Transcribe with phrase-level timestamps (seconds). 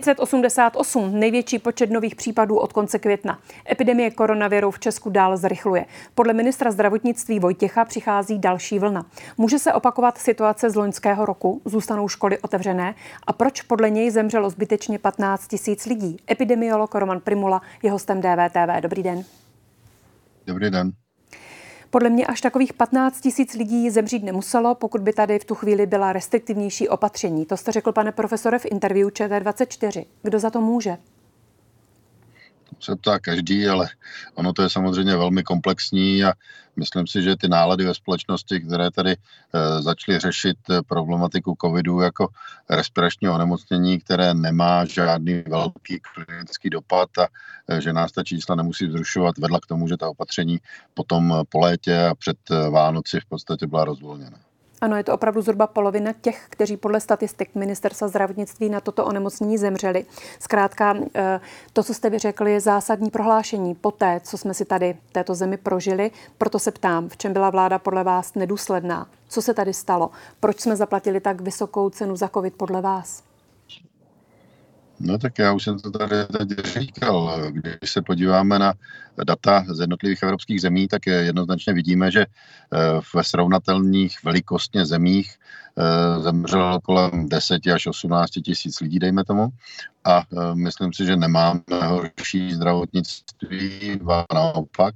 [0.00, 3.38] 588, největší počet nových případů od konce května.
[3.70, 5.86] Epidemie koronaviru v Česku dál zrychluje.
[6.14, 9.06] Podle ministra zdravotnictví Vojtěcha přichází další vlna.
[9.36, 11.62] Může se opakovat situace z loňského roku?
[11.64, 12.94] Zůstanou školy otevřené?
[13.26, 16.16] A proč podle něj zemřelo zbytečně 15 tisíc lidí?
[16.30, 18.80] Epidemiolog Roman Primula je hostem DVTV.
[18.80, 19.24] Dobrý den.
[20.46, 21.05] Dobrý den.
[21.96, 25.86] Podle mě až takových 15 tisíc lidí zemřít nemuselo, pokud by tady v tu chvíli
[25.86, 27.46] byla restriktivnější opatření.
[27.46, 30.06] To jste řekl, pane profesore, v interview ČT24.
[30.22, 30.96] Kdo za to může?
[32.80, 33.88] Se ptá každý, ale
[34.34, 36.32] ono to je samozřejmě velmi komplexní a
[36.76, 42.00] myslím si, že ty nálady ve společnosti, které tady e, začaly řešit eh, problematiku covidu
[42.00, 42.28] jako
[42.70, 47.28] respiračního onemocnění, které nemá žádný velký klinický dopad a
[47.68, 50.58] e, že nás ta čísla nemusí vzrušovat, vedla k tomu, že ta opatření
[50.94, 52.36] potom po létě a před
[52.70, 54.38] Vánoci v podstatě byla rozvolněna.
[54.80, 59.58] Ano, je to opravdu zhruba polovina těch, kteří podle statistik ministerstva zdravotnictví na toto onemocnění
[59.58, 60.06] zemřeli.
[60.38, 61.40] Zkrátka, eh,
[61.72, 65.34] to, co jste vyřekli, je zásadní prohlášení po té, co jsme si tady v této
[65.34, 66.10] zemi prožili.
[66.38, 69.08] Proto se ptám, v čem byla vláda podle vás nedůsledná?
[69.28, 70.10] Co se tady stalo?
[70.40, 73.25] Proč jsme zaplatili tak vysokou cenu za COVID podle vás?
[75.00, 77.42] No tak já už jsem to tady teď říkal.
[77.50, 78.74] Když se podíváme na
[79.24, 85.34] data z jednotlivých evropských zemí, tak jednoznačně vidíme, že eh, ve srovnatelných velikostně zemích
[85.78, 89.48] eh, zemřelo kolem 10 až 18 tisíc lidí, dejme tomu.
[90.04, 94.00] A eh, myslím si, že nemáme horší zdravotnictví,
[94.34, 94.94] naopak.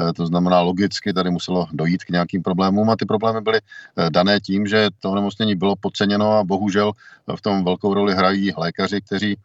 [0.00, 4.10] Eh, to znamená, logicky tady muselo dojít k nějakým problémům a ty problémy byly eh,
[4.10, 6.92] dané tím, že to onemocnění bylo podceněno a bohužel
[7.36, 9.36] v tom velkou roli hrají lékaři, kteří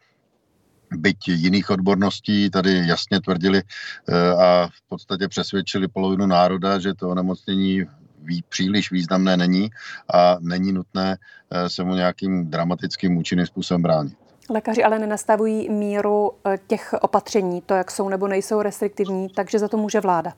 [0.91, 7.09] byť jiných odborností tady jasně tvrdili eh, a v podstatě přesvědčili polovinu národa, že to
[7.09, 7.85] onemocnění
[8.49, 9.69] příliš významné není
[10.13, 11.17] a není nutné
[11.67, 14.26] se mu nějakým dramatickým účinným způsobem bránit.
[14.49, 19.67] Lékaři ale nenastavují míru eh, těch opatření, to, jak jsou nebo nejsou restriktivní, takže za
[19.67, 20.33] to může vláda.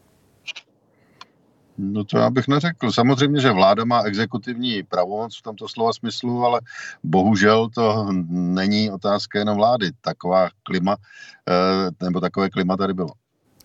[1.78, 2.92] No to já bych neřekl.
[2.92, 6.62] Samozřejmě, že vláda má exekutivní pravomoc v tomto slova smyslu, ale
[7.04, 9.92] bohužel to není otázka jenom vlády.
[10.02, 10.98] Taková klima,
[11.50, 13.10] eh, nebo takové klima tady bylo.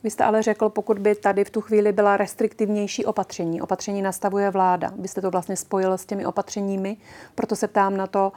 [0.05, 4.51] Vy jste ale řekl, pokud by tady v tu chvíli byla restriktivnější opatření, opatření nastavuje
[4.51, 6.97] vláda, byste to vlastně spojil s těmi opatřeními,
[7.35, 8.33] proto se ptám na to,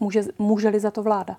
[0.00, 1.36] Může, může-li za to vláda?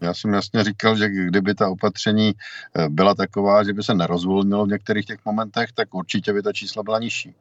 [0.00, 2.32] Já jsem jasně říkal, že kdyby ta opatření
[2.76, 6.52] eh, byla taková, že by se nerozvolnilo v některých těch momentech, tak určitě by ta
[6.52, 7.34] čísla byla nižší.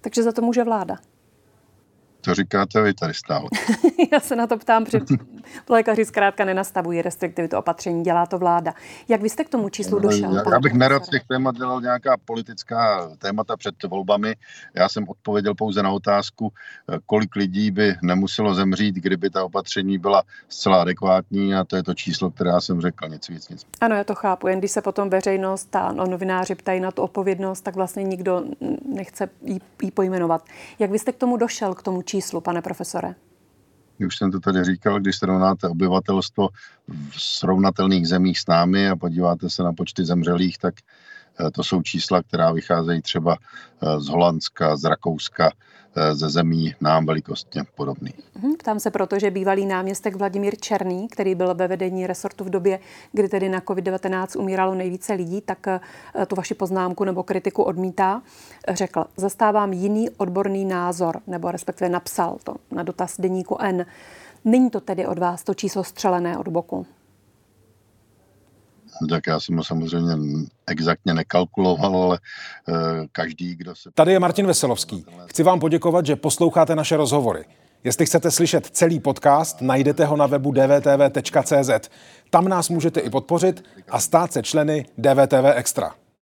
[0.00, 0.96] Takže za to může vláda?
[2.26, 3.48] To říkáte vy tady stále.
[4.12, 4.98] Já se na to ptám, protože
[5.68, 8.74] lékaři zkrátka nenastavují restriktivitu opatření, dělá to vláda.
[9.08, 10.34] Jak vy jste k tomu číslu došel?
[10.34, 14.34] Já, já bych nerad z těch témat dělal nějaká politická témata před volbami.
[14.74, 16.52] Já jsem odpověděl pouze na otázku,
[17.06, 21.94] kolik lidí by nemuselo zemřít, kdyby ta opatření byla zcela adekvátní a to je to
[21.94, 23.66] číslo, které já jsem řekl, nic víc, nic.
[23.80, 24.48] Ano, já to chápu.
[24.48, 28.44] Jen když se potom veřejnost a novináři ptají na tu odpovědnost, tak vlastně nikdo
[28.96, 29.28] nechce
[29.82, 30.44] jí pojmenovat.
[30.78, 32.40] Jak vy jste k tomu došel, k tomu číslu?
[32.40, 33.14] pane profesore?
[34.06, 36.48] Už jsem to tady říkal, když srovnáte obyvatelstvo
[37.10, 40.74] v srovnatelných zemích s námi a podíváte se na počty zemřelých, tak
[41.52, 45.50] to jsou čísla, která vycházejí třeba eh, z Holandska, z Rakouska,
[45.96, 48.14] eh, ze zemí nám velikostně podobný.
[48.34, 52.50] Mhm, ptám se proto, že bývalý náměstek Vladimír Černý, který byl ve vedení resortu v
[52.50, 52.78] době,
[53.12, 55.66] kdy tedy na COVID-19 umíralo nejvíce lidí, tak
[56.26, 58.22] tu vaši poznámku nebo kritiku odmítá.
[58.68, 63.86] Řekl, zastávám jiný odborný názor, nebo respektive napsal to na dotaz deníku N.
[64.44, 66.86] Není to tedy od vás to číslo střelené od boku?
[69.10, 70.12] Tak já jsem ho samozřejmě
[70.66, 72.18] exaktně nekalkuloval, ale
[72.68, 73.90] eh, každý, kdo se...
[73.94, 75.04] Tady je Martin Veselovský.
[75.26, 77.44] Chci vám poděkovat, že posloucháte naše rozhovory.
[77.84, 81.88] Jestli chcete slyšet celý podcast, najdete ho na webu dvtv.cz.
[82.30, 85.94] Tam nás můžete i podpořit a stát se členy DVTV Extra.